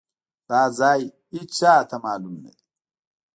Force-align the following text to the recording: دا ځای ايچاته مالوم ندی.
دا 0.49 0.61
ځای 0.79 1.01
ايچاته 1.33 1.97
مالوم 2.03 2.35
ندی. 2.43 2.63